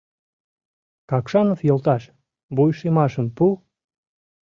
[1.09, 2.03] —Какшанов йолташ,
[2.55, 3.45] вуйшиймашым пу!